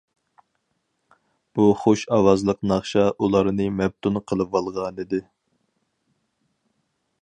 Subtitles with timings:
[1.59, 5.25] بۇ خۇش ئاۋازلىق ناخشا ئۇلارنى مەپتۇن قىلىۋالغانىدى.